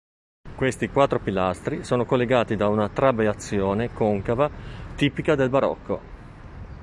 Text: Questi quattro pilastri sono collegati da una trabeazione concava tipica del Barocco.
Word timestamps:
Questi 0.55 0.87
quattro 0.89 1.19
pilastri 1.19 1.83
sono 1.83 2.05
collegati 2.05 2.55
da 2.55 2.67
una 2.69 2.89
trabeazione 2.89 3.93
concava 3.93 4.49
tipica 4.95 5.35
del 5.35 5.49
Barocco. 5.51 6.01